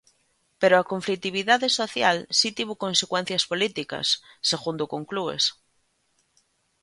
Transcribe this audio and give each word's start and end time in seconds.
Pero 0.61 0.75
a 0.77 0.87
conflitividade 0.91 1.67
social 1.79 2.17
si 2.39 2.49
tivo 2.57 2.73
consecuencias 2.85 3.43
políticas, 3.51 4.07
segundo 4.51 4.83
conclúes. 4.93 5.43